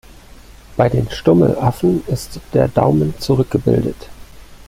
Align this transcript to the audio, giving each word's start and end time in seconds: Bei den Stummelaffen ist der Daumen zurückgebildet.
Bei 0.77 0.89
den 0.89 1.11
Stummelaffen 1.11 2.03
ist 2.07 2.39
der 2.55 2.67
Daumen 2.67 3.13
zurückgebildet. 3.19 4.09